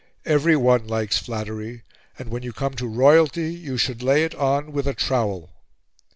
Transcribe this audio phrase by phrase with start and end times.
[0.25, 1.83] Everyone likes flattery,
[2.17, 5.51] and when you come to royalty you should lay it on with a trowel."